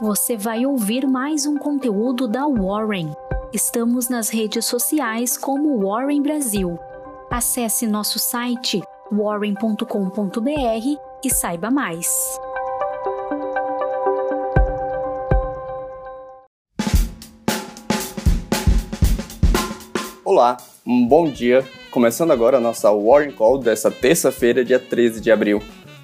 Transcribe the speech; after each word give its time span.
você 0.00 0.34
vai 0.34 0.64
ouvir 0.64 1.06
mais 1.06 1.44
um 1.44 1.58
conteúdo 1.58 2.26
da 2.26 2.46
Warren. 2.46 3.12
Estamos 3.52 4.08
nas 4.08 4.30
redes 4.30 4.64
sociais 4.64 5.36
como 5.36 5.78
Warren 5.86 6.22
Brasil. 6.22 6.78
Acesse 7.30 7.86
nosso 7.86 8.18
site 8.18 8.80
warren.com.br 9.12 9.84
e 11.22 11.30
saiba 11.30 11.70
mais. 11.70 12.08
Olá, 20.24 20.56
um 20.86 21.06
bom 21.06 21.28
dia. 21.30 21.62
Começando 21.90 22.30
agora 22.30 22.56
a 22.56 22.60
nossa 22.60 22.90
Warren 22.90 23.32
Call 23.32 23.58
dessa 23.58 23.90
terça-feira, 23.90 24.64
dia 24.64 24.78
13 24.78 25.20
de 25.20 25.30
abril. 25.30 25.60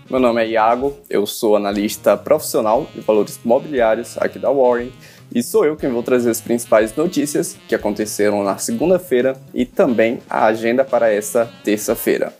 Meu 0.08 0.20
nome 0.20 0.40
é 0.40 0.50
Iago, 0.50 0.96
eu 1.10 1.26
sou 1.26 1.56
analista 1.56 2.16
profissional 2.16 2.86
de 2.94 3.00
valores 3.00 3.40
imobiliários 3.44 4.16
aqui 4.18 4.38
da 4.38 4.52
Warren 4.52 4.92
e 5.34 5.42
sou 5.42 5.64
eu 5.64 5.74
quem 5.74 5.90
vou 5.90 6.00
trazer 6.00 6.30
as 6.30 6.40
principais 6.40 6.94
notícias 6.94 7.58
que 7.66 7.74
aconteceram 7.74 8.44
na 8.44 8.56
segunda-feira 8.56 9.36
e 9.52 9.66
também 9.66 10.20
a 10.30 10.46
agenda 10.46 10.84
para 10.84 11.12
essa 11.12 11.50
terça-feira. 11.64 12.32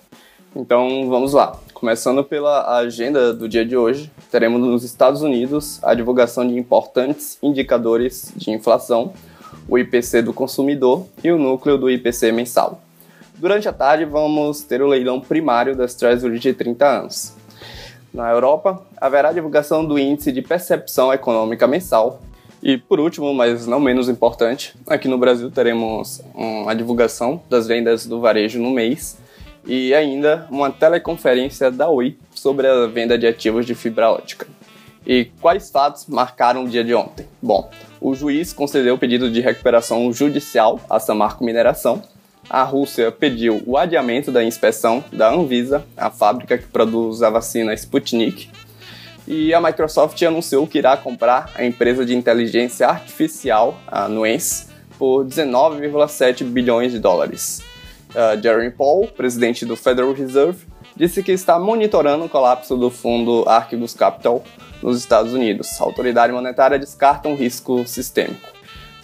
Então 0.54 1.08
vamos 1.08 1.32
lá. 1.32 1.58
Começando 1.74 2.22
pela 2.22 2.78
agenda 2.78 3.34
do 3.34 3.48
dia 3.48 3.66
de 3.66 3.76
hoje, 3.76 4.12
teremos 4.30 4.60
nos 4.60 4.84
Estados 4.84 5.22
Unidos 5.22 5.82
a 5.82 5.92
divulgação 5.92 6.46
de 6.46 6.56
importantes 6.56 7.36
indicadores 7.42 8.32
de 8.36 8.52
inflação, 8.52 9.12
o 9.68 9.76
IPC 9.76 10.22
do 10.22 10.32
consumidor 10.32 11.04
e 11.22 11.32
o 11.32 11.38
núcleo 11.38 11.76
do 11.76 11.90
IPC 11.90 12.30
mensal. 12.30 12.80
Durante 13.34 13.68
a 13.68 13.72
tarde, 13.72 14.04
vamos 14.04 14.62
ter 14.62 14.80
o 14.80 14.86
leilão 14.86 15.20
primário 15.20 15.74
das 15.74 15.96
Treasury 15.96 16.38
de 16.38 16.54
30 16.54 16.86
anos. 16.86 17.34
Na 18.16 18.30
Europa, 18.30 18.82
haverá 18.96 19.30
divulgação 19.30 19.84
do 19.84 19.98
Índice 19.98 20.32
de 20.32 20.40
Percepção 20.40 21.12
Econômica 21.12 21.66
Mensal. 21.66 22.22
E 22.62 22.78
por 22.78 22.98
último, 22.98 23.34
mas 23.34 23.66
não 23.66 23.78
menos 23.78 24.08
importante, 24.08 24.74
aqui 24.86 25.06
no 25.06 25.18
Brasil 25.18 25.50
teremos 25.50 26.22
a 26.66 26.72
divulgação 26.72 27.42
das 27.50 27.66
vendas 27.66 28.06
do 28.06 28.18
varejo 28.18 28.58
no 28.58 28.70
mês 28.70 29.18
e 29.66 29.92
ainda 29.92 30.46
uma 30.50 30.70
teleconferência 30.70 31.70
da 31.70 31.90
Oi 31.90 32.16
sobre 32.34 32.66
a 32.66 32.86
venda 32.86 33.18
de 33.18 33.26
ativos 33.26 33.66
de 33.66 33.74
fibra 33.74 34.10
ótica. 34.10 34.46
E 35.06 35.26
quais 35.42 35.70
fatos 35.70 36.06
marcaram 36.06 36.64
o 36.64 36.68
dia 36.68 36.82
de 36.82 36.94
ontem? 36.94 37.26
Bom, 37.42 37.70
o 38.00 38.14
juiz 38.14 38.50
concedeu 38.50 38.94
o 38.94 38.98
pedido 38.98 39.30
de 39.30 39.42
recuperação 39.42 40.10
judicial 40.10 40.80
à 40.88 40.98
Samarco 40.98 41.44
Mineração 41.44 42.02
a 42.48 42.62
Rússia 42.62 43.10
pediu 43.10 43.62
o 43.66 43.76
adiamento 43.76 44.30
da 44.30 44.42
inspeção 44.42 45.04
da 45.12 45.32
Anvisa, 45.32 45.84
a 45.96 46.10
fábrica 46.10 46.56
que 46.56 46.66
produz 46.66 47.22
a 47.22 47.30
vacina 47.30 47.74
Sputnik, 47.74 48.48
e 49.26 49.52
a 49.52 49.60
Microsoft 49.60 50.22
anunciou 50.22 50.66
que 50.66 50.78
irá 50.78 50.96
comprar 50.96 51.50
a 51.56 51.64
empresa 51.64 52.06
de 52.06 52.14
inteligência 52.14 52.86
artificial, 52.86 53.76
a 53.86 54.08
Nuance, 54.08 54.66
por 54.98 55.24
19,7 55.24 56.44
bilhões 56.44 56.92
de 56.92 56.98
dólares. 56.98 57.60
Uh, 58.10 58.40
Jeremy 58.40 58.70
Paul, 58.70 59.08
presidente 59.08 59.66
do 59.66 59.76
Federal 59.76 60.12
Reserve, 60.12 60.64
disse 60.94 61.22
que 61.22 61.32
está 61.32 61.58
monitorando 61.58 62.24
o 62.24 62.28
colapso 62.28 62.76
do 62.76 62.90
fundo 62.90 63.44
Archegos 63.46 63.92
Capital 63.92 64.42
nos 64.82 64.98
Estados 64.98 65.34
Unidos. 65.34 65.78
A 65.80 65.84
autoridade 65.84 66.32
monetária 66.32 66.78
descarta 66.78 67.28
um 67.28 67.34
risco 67.34 67.86
sistêmico. 67.86 68.55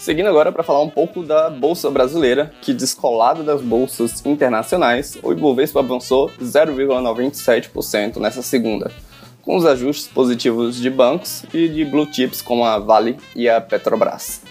Seguindo 0.02 0.26
agora 0.26 0.50
para 0.50 0.64
falar 0.64 0.82
um 0.82 0.90
pouco 0.90 1.22
da 1.22 1.48
Bolsa 1.48 1.88
Brasileira, 1.88 2.52
que 2.60 2.74
descolado 2.74 3.44
das 3.44 3.62
bolsas 3.62 4.26
internacionais, 4.26 5.16
o 5.22 5.30
Ibovespa 5.30 5.78
avançou 5.78 6.28
0,97% 6.42 8.16
nessa 8.16 8.42
segunda, 8.42 8.90
com 9.42 9.54
os 9.54 9.64
ajustes 9.64 10.08
positivos 10.08 10.74
de 10.74 10.90
bancos 10.90 11.44
e 11.54 11.68
de 11.68 11.84
blue 11.84 12.12
chips 12.12 12.42
como 12.42 12.64
a 12.64 12.80
Vale 12.80 13.16
e 13.36 13.48
a 13.48 13.60
Petrobras. 13.60 14.42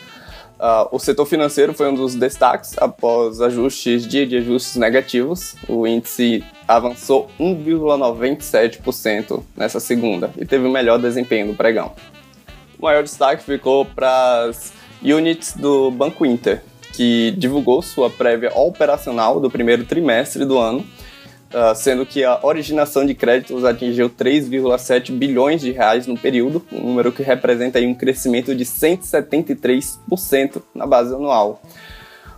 Uh, 0.58 0.88
o 0.90 1.00
setor 1.00 1.26
financeiro 1.26 1.74
foi 1.74 1.90
um 1.90 1.96
dos 1.96 2.16
destaques 2.16 2.78
após 2.78 3.42
ajustes 3.42 4.08
dia 4.08 4.26
de 4.26 4.38
ajustes 4.38 4.78
negativos. 4.78 5.58
O 5.68 5.86
índice 5.86 6.46
avançou 6.66 7.30
1,97% 7.38 9.44
nessa 9.58 9.82
segunda 9.82 10.32
e 10.38 10.46
teve 10.46 10.66
o 10.66 10.72
melhor 10.72 10.98
desempenho 10.98 11.48
do 11.48 11.56
pregão. 11.56 11.92
O 12.80 12.84
maior 12.84 13.04
destaque 13.04 13.44
ficou 13.44 13.84
para 13.84 14.46
as 14.46 14.72
units 15.04 15.54
do 15.54 15.90
Banco 15.92 16.26
Inter, 16.26 16.62
que 16.94 17.32
divulgou 17.38 17.82
sua 17.82 18.10
prévia 18.10 18.52
operacional 18.56 19.40
do 19.40 19.50
primeiro 19.50 19.86
trimestre 19.86 20.46
do 20.46 20.58
ano, 20.58 20.80
uh, 20.80 21.76
sendo 21.76 22.06
que 22.06 22.24
a 22.24 22.40
originação 22.44 23.06
de 23.06 23.14
créditos 23.14 23.64
atingiu 23.64 24.10
3,7 24.10 25.12
bilhões 25.12 25.62
de 25.62 25.72
reais 25.72 26.06
no 26.08 26.18
período, 26.18 26.64
um 26.72 26.88
número 26.88 27.12
que 27.12 27.24
representa 27.24 27.80
um 27.80 27.94
crescimento 27.94 28.56
de 28.56 28.66
173% 28.66 30.62
na 30.76 30.86
base 30.86 31.14
anual. 31.14 31.62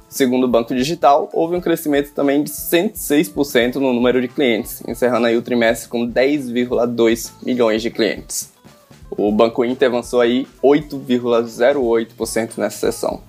Segundo 0.07 0.43
o 0.43 0.47
Banco 0.47 0.75
Digital, 0.75 1.27
houve 1.33 1.55
um 1.55 1.61
crescimento 1.61 2.13
também 2.13 2.43
de 2.43 2.51
106% 2.51 3.75
no 3.75 3.91
número 3.91 4.21
de 4.21 4.27
clientes, 4.27 4.83
encerrando 4.87 5.25
aí 5.25 5.35
o 5.35 5.41
trimestre 5.41 5.89
com 5.89 6.07
10,2 6.07 7.31
milhões 7.43 7.81
de 7.81 7.89
clientes. 7.89 8.52
O 9.17 9.31
Banco 9.31 9.63
Inter 9.63 9.89
avançou 9.89 10.21
aí 10.21 10.47
8,08% 10.63 12.57
nessa 12.57 12.91
sessão. 12.91 13.21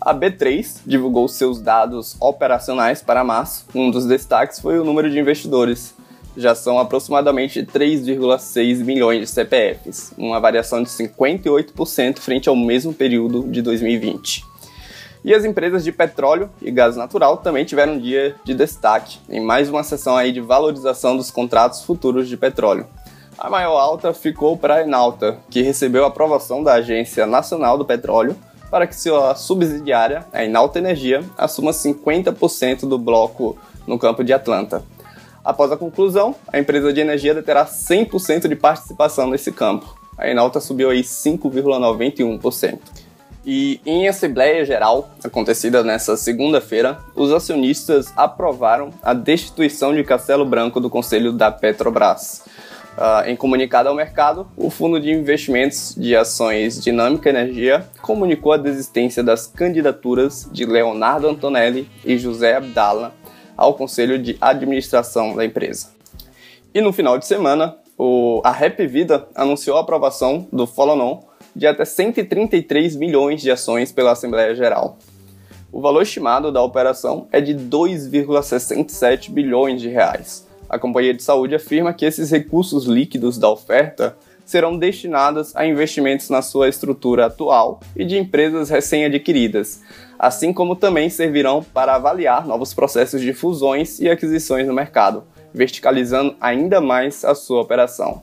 A 0.00 0.14
B3 0.14 0.80
divulgou 0.86 1.26
seus 1.28 1.60
dados 1.60 2.16
operacionais 2.20 3.02
para 3.02 3.24
março. 3.24 3.66
Um 3.74 3.90
dos 3.90 4.06
destaques 4.06 4.60
foi 4.60 4.78
o 4.78 4.84
número 4.84 5.10
de 5.10 5.18
investidores. 5.18 5.94
Já 6.36 6.54
são 6.54 6.78
aproximadamente 6.78 7.62
3,6 7.64 8.84
milhões 8.84 9.20
de 9.20 9.26
CPFs, 9.26 10.12
uma 10.18 10.38
variação 10.40 10.82
de 10.82 10.88
58% 10.88 12.18
frente 12.18 12.48
ao 12.48 12.56
mesmo 12.56 12.92
período 12.92 13.44
de 13.48 13.62
2020. 13.62 14.44
E 15.24 15.32
as 15.32 15.44
empresas 15.44 15.82
de 15.82 15.90
petróleo 15.90 16.50
e 16.60 16.70
gás 16.70 16.96
natural 16.96 17.38
também 17.38 17.64
tiveram 17.64 17.94
um 17.94 17.98
dia 17.98 18.36
de 18.44 18.52
destaque, 18.52 19.18
em 19.28 19.40
mais 19.40 19.70
uma 19.70 19.82
sessão 19.82 20.16
aí 20.16 20.32
de 20.32 20.40
valorização 20.40 21.16
dos 21.16 21.30
contratos 21.30 21.82
futuros 21.82 22.28
de 22.28 22.36
petróleo. 22.36 22.86
A 23.36 23.50
maior 23.50 23.78
alta 23.78 24.14
ficou 24.14 24.56
para 24.56 24.76
a 24.76 24.82
Enalta, 24.82 25.38
que 25.50 25.60
recebeu 25.60 26.04
a 26.04 26.08
aprovação 26.08 26.62
da 26.62 26.74
Agência 26.74 27.26
Nacional 27.26 27.76
do 27.76 27.84
Petróleo 27.84 28.36
para 28.70 28.86
que 28.86 28.96
sua 28.96 29.34
subsidiária, 29.34 30.24
a 30.32 30.44
Enalta 30.44 30.78
Energia, 30.78 31.22
assuma 31.36 31.72
50% 31.72 32.88
do 32.88 32.98
bloco 32.98 33.58
no 33.86 33.98
campo 33.98 34.24
de 34.24 34.32
Atlanta. 34.32 34.82
Após 35.44 35.70
a 35.70 35.76
conclusão, 35.76 36.34
a 36.52 36.58
empresa 36.58 36.92
de 36.92 37.00
energia 37.00 37.40
terá 37.42 37.66
100% 37.66 38.48
de 38.48 38.56
participação 38.56 39.28
nesse 39.28 39.52
campo. 39.52 39.94
A 40.16 40.28
Enalta 40.28 40.60
subiu 40.60 40.90
aí 40.90 41.02
5,91%. 41.02 42.78
E 43.46 43.78
em 43.84 44.08
Assembleia 44.08 44.64
Geral, 44.64 45.10
acontecida 45.22 45.82
nesta 45.84 46.16
segunda-feira, 46.16 46.98
os 47.14 47.30
acionistas 47.30 48.10
aprovaram 48.16 48.90
a 49.02 49.12
destituição 49.12 49.94
de 49.94 50.02
Castelo 50.02 50.46
Branco 50.46 50.80
do 50.80 50.88
Conselho 50.88 51.30
da 51.30 51.50
Petrobras. 51.50 52.42
Uh, 52.96 53.28
em 53.28 53.34
comunicado 53.34 53.88
ao 53.88 53.94
mercado, 53.94 54.46
o 54.56 54.70
Fundo 54.70 55.00
de 55.00 55.10
Investimentos 55.10 55.96
de 55.98 56.14
Ações 56.14 56.80
Dinâmica 56.80 57.28
Energia 57.28 57.84
comunicou 58.00 58.52
a 58.52 58.56
desistência 58.56 59.20
das 59.20 59.48
candidaturas 59.48 60.48
de 60.52 60.64
Leonardo 60.64 61.26
Antonelli 61.26 61.88
e 62.04 62.16
José 62.16 62.54
Abdala 62.54 63.12
ao 63.56 63.74
Conselho 63.74 64.16
de 64.16 64.36
Administração 64.40 65.34
da 65.34 65.44
empresa. 65.44 65.88
E 66.72 66.80
no 66.80 66.92
final 66.92 67.18
de 67.18 67.26
semana, 67.26 67.76
o, 67.98 68.40
a 68.44 68.52
Rap 68.52 68.86
Vida 68.86 69.26
anunciou 69.34 69.76
a 69.76 69.80
aprovação 69.80 70.46
do 70.52 70.64
follow-on 70.64 71.20
de 71.54 71.66
até 71.66 71.84
133 71.84 72.94
milhões 72.94 73.42
de 73.42 73.50
ações 73.50 73.90
pela 73.90 74.12
Assembleia 74.12 74.54
Geral. 74.54 74.98
O 75.72 75.80
valor 75.80 76.02
estimado 76.02 76.52
da 76.52 76.62
operação 76.62 77.26
é 77.32 77.40
de 77.40 77.54
2,67 77.54 79.30
bilhões 79.30 79.82
de 79.82 79.88
reais 79.88 80.46
a 80.74 80.78
Companhia 80.78 81.14
de 81.14 81.22
Saúde 81.22 81.54
afirma 81.54 81.94
que 81.94 82.04
esses 82.04 82.32
recursos 82.32 82.84
líquidos 82.84 83.38
da 83.38 83.48
oferta 83.48 84.16
serão 84.44 84.76
destinados 84.76 85.54
a 85.54 85.64
investimentos 85.64 86.28
na 86.28 86.42
sua 86.42 86.68
estrutura 86.68 87.26
atual 87.26 87.78
e 87.94 88.04
de 88.04 88.18
empresas 88.18 88.70
recém-adquiridas, 88.70 89.82
assim 90.18 90.52
como 90.52 90.74
também 90.74 91.08
servirão 91.08 91.62
para 91.62 91.94
avaliar 91.94 92.44
novos 92.44 92.74
processos 92.74 93.22
de 93.22 93.32
fusões 93.32 94.00
e 94.00 94.10
aquisições 94.10 94.66
no 94.66 94.74
mercado, 94.74 95.22
verticalizando 95.54 96.34
ainda 96.40 96.80
mais 96.80 97.24
a 97.24 97.36
sua 97.36 97.62
operação. 97.62 98.22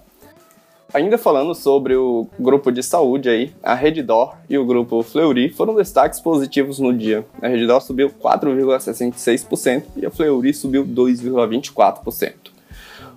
Ainda 0.93 1.17
falando 1.17 1.55
sobre 1.55 1.95
o 1.95 2.27
grupo 2.37 2.69
de 2.69 2.83
saúde 2.83 3.29
aí, 3.29 3.53
a 3.63 3.73
Reddor 3.73 4.35
e 4.49 4.57
o 4.57 4.65
grupo 4.65 5.01
Fleury 5.01 5.47
foram 5.47 5.73
destaques 5.73 6.19
positivos 6.19 6.79
no 6.79 6.93
dia. 6.93 7.25
A 7.41 7.47
Reddor 7.47 7.79
subiu 7.79 8.09
4,66% 8.09 9.83
e 9.95 10.05
a 10.05 10.11
Fleury 10.11 10.53
subiu 10.53 10.85
2,24%. 10.85 12.51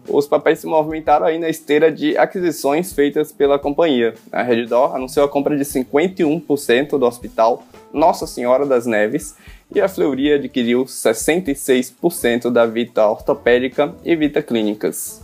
Os 0.09 0.29
papéis 0.29 0.61
se 0.61 0.69
movimentaram 0.69 1.27
aí 1.27 1.37
na 1.37 1.49
esteira 1.49 1.91
de 1.91 2.17
aquisições 2.17 2.93
feitas 2.93 3.33
pela 3.33 3.59
companhia. 3.59 4.15
A 4.31 4.43
Reddor 4.43 4.95
anunciou 4.95 5.27
a 5.27 5.29
compra 5.29 5.57
de 5.57 5.65
51% 5.65 6.97
do 6.97 7.07
hospital 7.07 7.65
Nossa 7.93 8.25
Senhora 8.25 8.65
das 8.65 8.87
Neves 8.87 9.35
e 9.75 9.81
a 9.81 9.89
Fleury 9.89 10.35
adquiriu 10.35 10.85
66% 10.85 12.53
da 12.53 12.67
Vita 12.67 13.05
Ortopédica 13.05 13.93
e 14.05 14.15
Vita 14.15 14.41
Clínicas. 14.41 15.24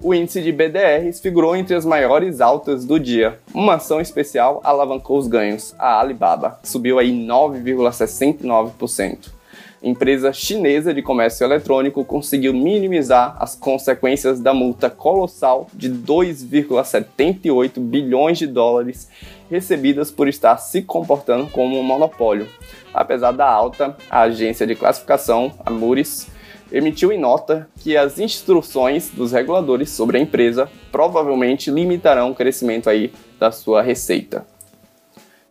O 0.00 0.14
índice 0.14 0.40
de 0.42 0.52
BDRs 0.52 1.20
figurou 1.20 1.56
entre 1.56 1.74
as 1.74 1.84
maiores 1.84 2.40
altas 2.40 2.84
do 2.84 3.00
dia. 3.00 3.40
Uma 3.52 3.74
ação 3.74 4.00
especial 4.00 4.60
alavancou 4.64 5.18
os 5.18 5.26
ganhos, 5.26 5.74
a 5.78 6.00
Alibaba, 6.00 6.58
subiu 6.62 6.98
aí 6.98 7.10
9,69%. 7.10 9.34
Empresa 9.82 10.32
chinesa 10.32 10.94
de 10.94 11.02
comércio 11.02 11.44
eletrônico 11.44 12.02
conseguiu 12.06 12.54
minimizar 12.54 13.36
as 13.38 13.54
consequências 13.54 14.40
da 14.40 14.54
multa 14.54 14.88
colossal 14.88 15.66
de 15.74 15.90
2,78 15.90 17.80
bilhões 17.80 18.38
de 18.38 18.46
dólares 18.46 19.10
recebidas 19.50 20.10
por 20.10 20.26
estar 20.26 20.56
se 20.56 20.80
comportando 20.80 21.50
como 21.50 21.78
um 21.78 21.82
monopólio. 21.82 22.48
Apesar 22.94 23.32
da 23.32 23.46
alta, 23.46 23.94
a 24.08 24.22
agência 24.22 24.66
de 24.66 24.74
classificação, 24.74 25.52
a 25.64 25.70
Moody's, 25.70 26.32
emitiu 26.74 27.12
em 27.12 27.20
nota 27.20 27.68
que 27.78 27.96
as 27.96 28.18
instruções 28.18 29.08
dos 29.08 29.30
reguladores 29.30 29.90
sobre 29.90 30.18
a 30.18 30.20
empresa 30.20 30.68
provavelmente 30.90 31.70
limitarão 31.70 32.32
o 32.32 32.34
crescimento 32.34 32.90
aí 32.90 33.12
da 33.38 33.52
sua 33.52 33.80
receita. 33.80 34.44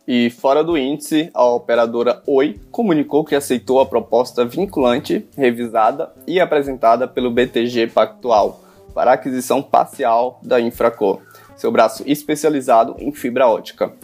E 0.06 0.28
fora 0.28 0.62
do 0.62 0.76
índice, 0.76 1.30
a 1.32 1.46
operadora 1.46 2.22
Oi 2.26 2.60
comunicou 2.70 3.24
que 3.24 3.34
aceitou 3.34 3.80
a 3.80 3.86
proposta 3.86 4.44
vinculante, 4.44 5.26
revisada 5.34 6.12
e 6.26 6.38
apresentada 6.38 7.08
pelo 7.08 7.30
BTG 7.30 7.86
Pactual 7.86 8.60
para 8.94 9.12
a 9.12 9.14
aquisição 9.14 9.62
parcial 9.62 10.38
da 10.42 10.60
Infraco, 10.60 11.22
seu 11.56 11.72
braço 11.72 12.02
especializado 12.06 12.96
em 12.98 13.10
fibra 13.10 13.48
ótica. 13.48 13.94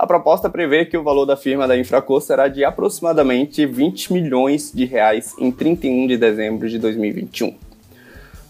A 0.00 0.06
proposta 0.06 0.48
prevê 0.48 0.86
que 0.86 0.96
o 0.96 1.02
valor 1.02 1.26
da 1.26 1.36
firma 1.36 1.68
da 1.68 1.76
Infraco 1.76 2.18
será 2.22 2.48
de 2.48 2.64
aproximadamente 2.64 3.66
20 3.66 4.14
milhões 4.14 4.72
de 4.72 4.86
reais 4.86 5.34
em 5.38 5.52
31 5.52 6.06
de 6.06 6.16
dezembro 6.16 6.70
de 6.70 6.78
2021. 6.78 7.54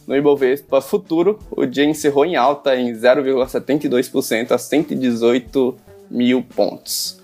No 0.07 0.17
Ibovespa 0.17 0.81
Futuro, 0.81 1.41
o 1.51 1.67
dia 1.67 1.85
encerrou 1.85 2.25
em 2.25 2.37
alta 2.37 2.77
em 2.77 2.93
0,72% 2.93 4.53
a 4.53 4.59
118 4.59 5.77
mil 6.09 6.41
pontos. 6.41 7.19